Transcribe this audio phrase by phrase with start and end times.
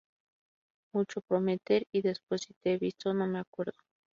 [0.93, 3.77] Mucho prometer y después si te he visto no me acuerdo